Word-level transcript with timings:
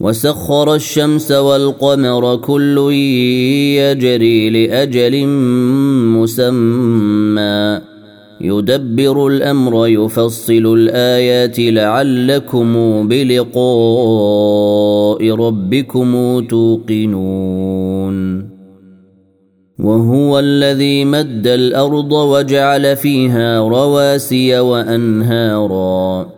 وسخر 0.00 0.74
الشمس 0.74 1.32
والقمر 1.32 2.36
كل 2.36 2.92
يجري 3.78 4.50
لأجل 4.50 5.26
مسمى. 6.16 7.80
يدبر 8.40 9.26
الأمر 9.26 9.86
يفصل 9.86 10.52
الآيات 10.52 11.58
لعلكم 11.58 12.72
بلقاء 13.08 13.58
ربكم 15.30 16.40
توقنون. 16.40 18.18
وهو 19.78 20.38
الذي 20.38 21.04
مد 21.04 21.46
الأرض 21.46 22.12
وجعل 22.12 22.96
فيها 22.96 23.58
رواسي 23.60 24.58
وأنهارا. 24.58 26.37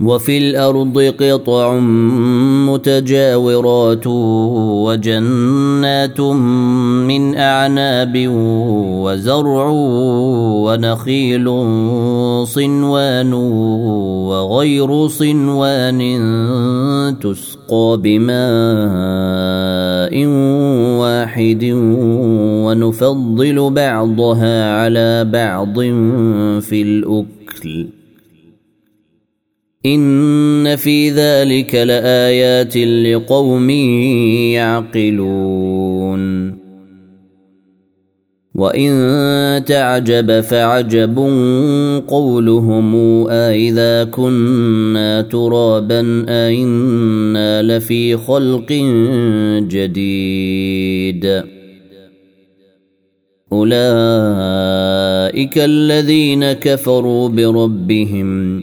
وفي 0.00 0.38
الأرض 0.38 0.98
قطع 0.98 1.78
متجاورات 2.70 4.06
وجنات 4.86 6.20
من 6.20 7.34
أعناب 7.34 8.14
وزرع 9.02 9.68
ونخيل 10.64 11.46
صنوان 12.46 13.32
وغير 14.30 15.08
صنوان 15.08 16.00
تسقى 17.20 17.98
بماء 18.02 18.38
واحد 21.00 21.64
ونفضل 22.64 23.70
بعضها 23.70 24.72
على 24.80 25.24
بعض 25.24 25.80
في 26.60 26.82
الأكل. 26.82 27.97
إن 29.94 30.76
في 30.76 31.10
ذلك 31.10 31.74
لآيات 31.74 32.76
لقوم 32.76 33.70
يعقلون. 34.50 36.58
وإن 38.54 39.64
تعجب 39.64 40.40
فعجب 40.40 41.18
قولهم 42.06 42.94
أإذا 43.28 44.04
كنا 44.04 45.22
ترابا 45.22 46.24
أئنا 46.28 47.62
لفي 47.62 48.16
خلق 48.16 48.72
جديد. 49.68 51.42
أولئك 53.52 53.78
الذين 55.58 56.52
كفروا 56.52 57.28
بربهم. 57.28 58.62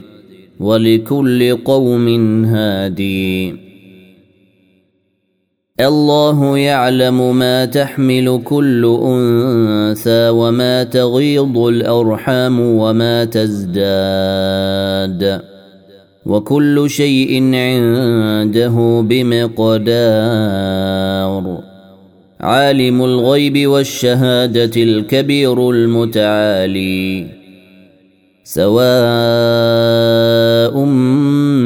ولكل 0.61 1.55
قوم 1.65 2.45
هادي. 2.45 3.55
الله 5.79 6.57
يعلم 6.57 7.35
ما 7.35 7.65
تحمل 7.65 8.41
كل 8.45 8.99
أنثى 9.03 10.29
وما 10.29 10.83
تغيض 10.83 11.57
الأرحام 11.57 12.59
وما 12.59 13.25
تزداد. 13.25 13.81
وكل 16.25 16.89
شيء 16.89 17.55
عنده 17.55 19.05
بمقدار. 19.09 19.83
عالم 22.41 23.03
الغيب 23.03 23.67
والشهادة 23.67 24.83
الكبير 24.83 25.69
المتعالي. 25.69 27.40
سواء 28.51 28.75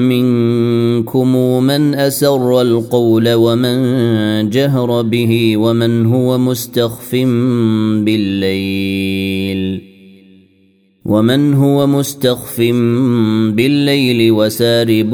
منكم 0.10 1.30
من 1.64 1.96
أسر 1.96 2.62
القول 2.62 3.34
ومن 3.34 4.50
جهر 4.50 5.02
به 5.02 5.58
ومن 5.58 6.06
هو 6.06 6.38
مستخف 6.38 7.16
بالليل 8.06 9.82
ومن 11.06 11.54
هو 11.54 11.88
مستخف 11.88 12.62
بالليل 13.58 14.32
وسارب 14.32 15.12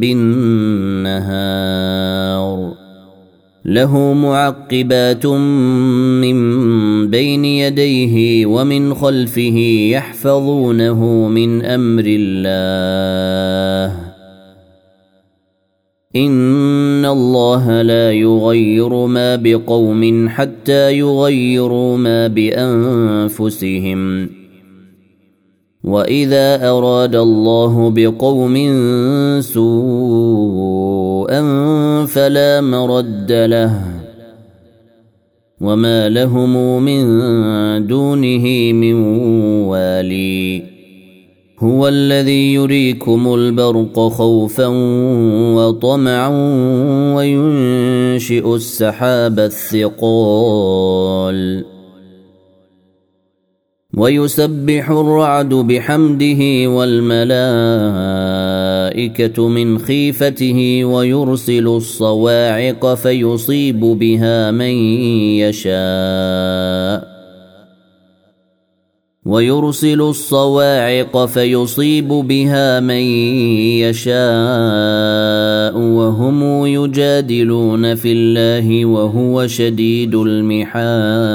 بالنهار 0.00 1.54
له 3.64 4.12
معقبات 4.12 5.26
من 5.26 6.33
بين 7.14 7.44
يديه 7.44 8.46
ومن 8.46 8.94
خلفه 8.94 9.58
يحفظونه 9.90 11.28
من 11.28 11.64
أمر 11.64 12.04
الله. 12.06 14.00
إن 16.16 17.04
الله 17.04 17.82
لا 17.82 18.12
يغير 18.12 19.06
ما 19.06 19.36
بقوم 19.36 20.28
حتى 20.28 20.98
يغيروا 20.98 21.96
ما 21.96 22.26
بأنفسهم. 22.26 24.30
وإذا 25.84 26.68
أراد 26.68 27.16
الله 27.16 27.90
بقوم 27.90 28.56
سوءا 29.40 31.42
فلا 32.06 32.60
مرد 32.60 33.32
له. 33.32 33.93
وما 35.60 36.08
لهم 36.08 36.82
من 36.82 37.06
دونه 37.86 38.72
من 38.72 38.94
والي. 39.64 40.62
هو 41.58 41.88
الذي 41.88 42.54
يريكم 42.54 43.34
البرق 43.34 44.08
خوفا 44.08 44.66
وطمعا 45.56 46.28
وينشئ 47.16 48.54
السحاب 48.54 49.40
الثقال. 49.40 50.84
ويسبح 53.96 54.90
الرعد 54.90 55.54
بحمده 55.54 56.70
والملائكه 56.70 58.63
من 59.38 59.78
خيفته 59.78 60.84
ويرسل 60.84 61.66
الصواعق 61.66 62.94
فيصيب 62.94 63.80
بها 63.80 64.50
من 64.50 64.74
يشاء. 65.38 67.14
ويرسل 69.26 70.00
الصواعق 70.00 71.26
فيصيب 71.26 72.08
بها 72.08 72.80
من 72.80 73.02
يشاء 73.80 74.14
وهم 75.78 76.66
يجادلون 76.66 77.94
في 77.94 78.12
الله 78.12 78.84
وهو 78.84 79.46
شديد 79.46 80.14
المحال. 80.14 81.34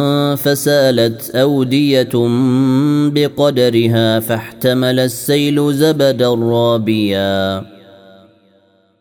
فسالت 0.35 1.35
أودية 1.35 2.09
بقدرها 3.09 4.19
فاحتمل 4.19 4.99
السيل 4.99 5.73
زبدا 5.73 6.33
رابيا. 6.33 7.65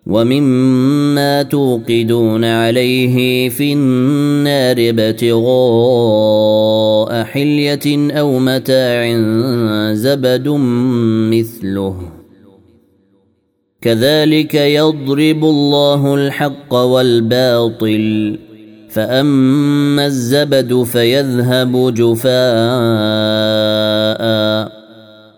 ومما 0.07 1.43
توقدون 1.43 2.45
عليه 2.45 3.49
في 3.49 3.73
النار 3.73 4.77
ابتغاء 4.79 5.91
حلية 7.25 8.13
أو 8.13 8.39
متاع 8.39 9.17
زبد 9.95 10.49
مثله. 11.31 11.97
كذلك 13.81 14.55
يضرب 14.55 15.45
الله 15.45 16.15
الحق 16.15 16.75
والباطل. 16.75 18.39
فاما 18.91 20.07
الزبد 20.07 20.83
فيذهب 20.83 21.95
جفاء 21.95 22.31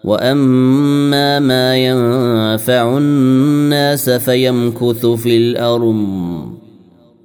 واما 0.05 1.39
ما 1.39 1.77
ينفع 1.77 2.99
الناس 2.99 4.11
فيمكث 4.11 5.07
في 5.07 5.37
الأرض 5.37 6.53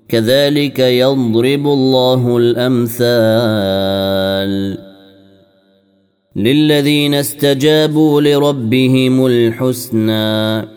كذلك 0.10 0.80
يضرب 0.80 1.68
الله 1.68 2.38
الامثال 2.38 3.78
للذين 6.36 7.14
استجابوا 7.14 8.22
لربهم 8.22 9.26
الحسنى 9.26 10.77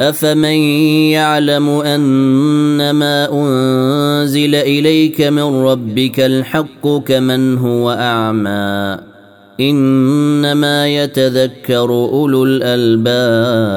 افمن 0.00 0.58
يعلم 1.10 1.68
انما 1.68 3.28
انزل 3.32 4.54
اليك 4.54 5.20
من 5.20 5.62
ربك 5.62 6.20
الحق 6.20 6.88
كمن 7.06 7.58
هو 7.58 7.90
اعمى 7.90 8.98
انما 9.60 10.88
يتذكر 10.88 11.90
اولو 11.90 12.44
الالباب 12.44 13.68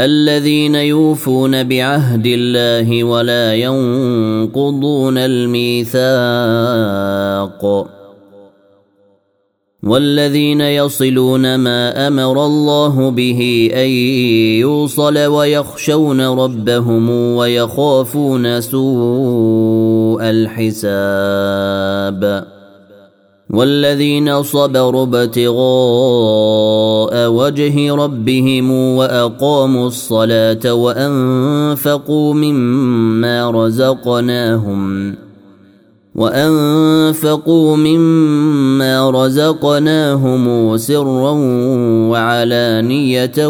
الذين 0.00 0.74
يوفون 0.74 1.62
بعهد 1.64 2.26
الله 2.26 3.04
ولا 3.04 3.54
ينقضون 3.54 5.18
الميثاق 5.18 6.02
والذين 9.82 10.60
يصلون 10.60 11.54
ما 11.54 12.06
أمر 12.06 12.46
الله 12.46 13.10
به 13.10 13.70
أن 13.74 13.88
يوصل 14.60 15.18
ويخشون 15.18 16.20
ربهم 16.20 17.10
ويخافون 17.10 18.60
سوء 18.60 20.22
الحساب. 20.22 21.72
والذين 23.50 24.42
صبروا 24.42 25.02
ابتغاء 25.02 25.52
وجه 27.30 27.94
ربهم 27.94 28.70
وأقاموا 28.70 29.86
الصلاة 29.86 30.74
وأنفقوا 30.74 32.34
مما 32.34 33.50
رزقناهم 33.50 35.14
وانفقوا 36.14 37.76
مما 37.76 39.10
رزقناهم 39.10 40.76
سرا 40.76 41.30
وعلانيه 42.10 43.48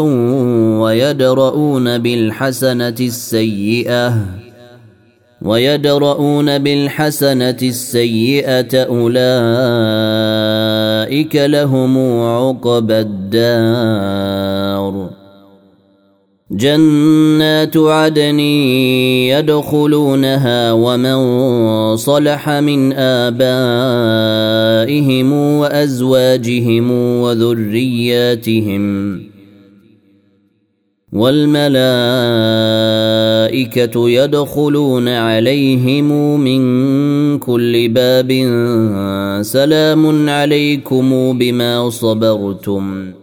ويدرؤون 0.79 1.97
بالحسنه 1.97 2.95
السيئه 2.99 4.15
ويدرؤون 5.41 6.57
بالحسنه 6.57 7.57
السيئه 7.61 8.83
اولئك 8.83 9.15
لهم 11.35 12.19
عقبى 12.21 12.99
الدار 12.99 14.42
جنات 16.53 17.77
عدن 17.77 18.39
يدخلونها 19.29 20.71
ومن 20.71 21.17
صلح 21.95 22.49
من 22.49 22.93
آبائهم 22.93 24.03
وأزواجهم 25.33 26.91
وذرياتهم 27.21 28.83
والملائكة 31.13 31.69
يدخلون 34.09 35.07
عليهم 35.07 36.39
من 36.39 37.39
كل 37.39 37.87
باب 37.87 38.31
سلام 39.41 40.29
عليكم 40.29 41.37
بما 41.37 41.89
صبرتم 41.89 43.22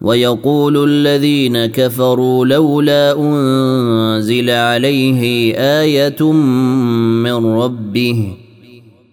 ويقول 0.00 0.90
الذين 0.90 1.66
كفروا 1.66 2.46
لولا 2.46 3.18
أنزل 3.18 4.50
عليه 4.50 5.54
آية 5.56 6.32
من 6.32 7.46
ربه 7.46 8.34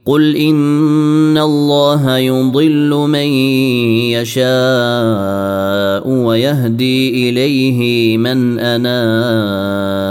قل 0.06 0.36
إن 0.36 1.38
الله 1.38 2.18
يضل 2.18 2.90
من 2.90 3.28
يشاء 4.14 4.46
ويهدي 6.10 7.30
إليه 7.30 8.18
من 8.18 8.60
أناب 8.60 10.06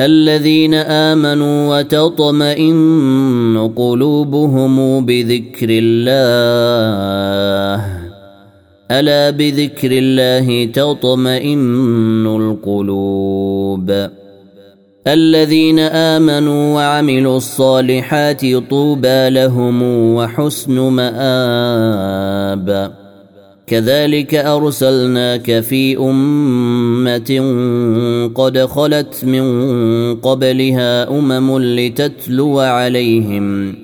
الذين 0.00 0.74
آمنوا 0.74 1.78
وتطمئن 1.78 3.72
قلوبهم 3.76 5.06
بذكر 5.06 5.68
الله 5.70 8.03
ألا 8.90 9.30
بذكر 9.30 9.88
الله 9.92 10.64
تطمئن 10.64 12.26
القلوب؟ 12.26 14.08
الذين 15.06 15.78
آمنوا 15.78 16.74
وعملوا 16.74 17.36
الصالحات 17.36 18.40
طوبى 18.70 19.30
لهم 19.30 19.82
وحسن 20.14 20.80
مآب. 20.80 22.92
كذلك 23.66 24.34
أرسلناك 24.34 25.60
في 25.60 25.98
أمة 25.98 27.40
قد 28.34 28.58
خلت 28.58 29.24
من 29.24 29.44
قبلها 30.16 31.10
أمم 31.10 31.58
لتتلو 31.58 32.60
عليهم. 32.60 33.83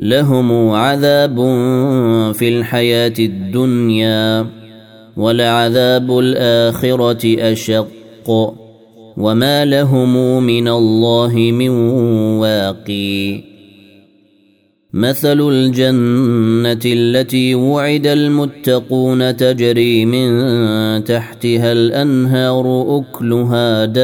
لهم 0.00 0.70
عذاب 0.70 1.36
في 2.32 2.48
الحياة 2.48 3.12
الدنيا 3.18 4.46
ولعذاب 5.16 6.18
الآخرة 6.18 7.52
أشق 7.52 7.88
وما 9.16 9.64
لهم 9.64 10.44
من 10.44 10.68
الله 10.68 11.34
من 11.34 11.68
واقي. 12.38 13.50
مثل 14.92 15.40
الجنة 15.40 16.80
التي 16.84 17.54
وعد 17.54 18.06
المتقون 18.06 19.36
تجري 19.36 20.04
من 20.04 20.30
تحتها 21.04 21.72
الأنهار 21.72 22.86
أكلها 22.98 23.84
دائم 23.84 24.02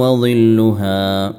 وظلها. 0.00 1.37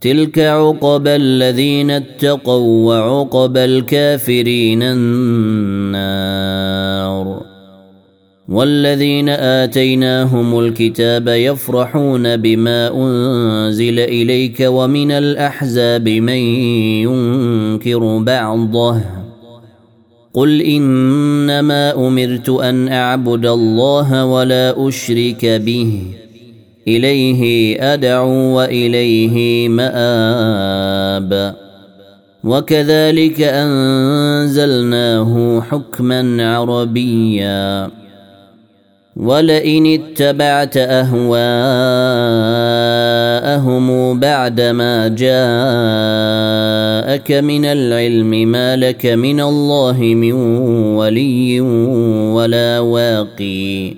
تلك 0.00 0.38
عقبى 0.38 1.16
الذين 1.16 1.90
اتقوا 1.90 2.86
وعقبى 2.86 3.64
الكافرين 3.64 4.82
النار 4.82 6.38
والذين 8.48 9.28
اتيناهم 9.28 10.58
الكتاب 10.58 11.28
يفرحون 11.28 12.36
بما 12.36 12.90
انزل 12.94 13.98
اليك 14.00 14.60
ومن 14.60 15.10
الاحزاب 15.10 16.08
من 16.08 16.38
ينكر 17.02 18.18
بعضه 18.18 19.00
قل 20.34 20.62
انما 20.62 22.08
امرت 22.08 22.48
ان 22.48 22.88
اعبد 22.88 23.46
الله 23.46 24.24
ولا 24.24 24.88
اشرك 24.88 25.46
به 25.46 26.02
إليه 26.88 27.76
أدعو 27.94 28.30
وإليه 28.30 29.68
مآب. 29.68 31.54
وكذلك 32.44 33.40
أنزلناه 33.40 35.32
حكما 35.60 36.52
عربيا. 36.56 37.90
ولئن 39.16 39.86
اتبعت 39.86 40.76
أهواءهم 40.76 41.38
بعدما 44.20 45.08
جاءك 45.08 45.28
من 47.32 47.64
العلم 47.64 48.30
ما 48.30 48.76
لك 48.76 49.06
من 49.06 49.40
الله 49.40 49.98
من 50.00 50.32
ولي 50.96 51.60
ولا 52.30 52.80
واقي. 52.80 53.97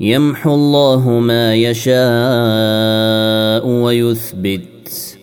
يمحو 0.00 0.54
الله 0.54 1.08
ما 1.08 1.54
يشاء 1.54 1.94
ويثبت. 3.68 5.18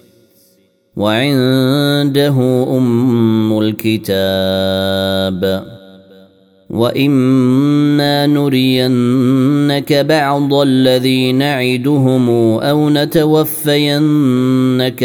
وعنده 0.96 2.66
أم 2.78 3.60
الكتاب. 3.60 4.22
وإما 6.70 8.28
نرينك 8.28 9.94
بعض 9.94 10.54
الذي 10.54 11.32
نعدهم 11.32 12.30
أو 12.60 12.90
نتوفينك 12.90 13.51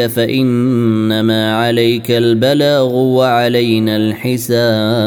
فإنما 0.06 1.56
عليك 1.56 2.11
البلاغ 2.11 2.94
وعلينا 2.94 3.96
الحساب. 3.96 5.06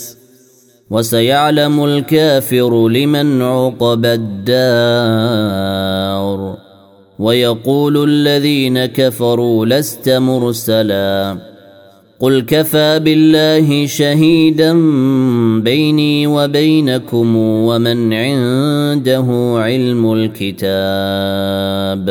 وسيعلم 0.91 1.85
الكافر 1.85 2.89
لمن 2.89 3.41
عقب 3.41 4.05
الدار. 4.05 5.61
ويقول 7.19 8.09
الذين 8.09 8.85
كفروا 8.85 9.65
لست 9.65 10.09
مرسلا. 10.09 11.37
قل 12.19 12.41
كفى 12.41 12.99
بالله 12.99 13.85
شهيدا 13.85 14.73
بيني 15.61 16.27
وبينكم 16.27 17.35
ومن 17.35 18.13
عنده 18.13 19.25
علم 19.57 20.13
الكتاب. 20.13 22.01